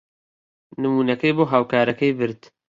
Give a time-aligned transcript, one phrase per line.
[0.81, 2.41] نموونەکەی بۆ هاوکارەکەی برد.